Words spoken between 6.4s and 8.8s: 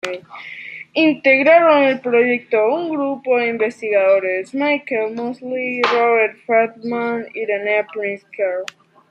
Feldman, Irene Pritzker.